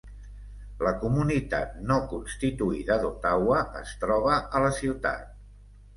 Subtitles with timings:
[0.85, 5.41] La comunitat no constituïda d'Ottawa es troba a la ciutat.